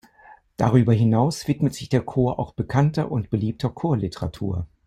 [0.57, 4.65] Darüber hinaus widmet sich der Chor auch bekannter und beliebter Chorliteratur.